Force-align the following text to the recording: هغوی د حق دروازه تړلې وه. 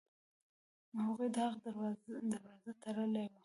هغوی 1.07 1.27
د 1.35 1.37
حق 1.45 1.57
دروازه 1.65 2.71
تړلې 2.83 3.25
وه. 3.31 3.37